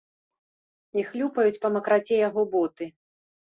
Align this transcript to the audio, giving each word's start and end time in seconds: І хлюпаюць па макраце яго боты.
І 1.01 1.03
хлюпаюць 1.09 1.61
па 1.67 1.73
макраце 1.75 2.19
яго 2.27 2.49
боты. 2.57 2.85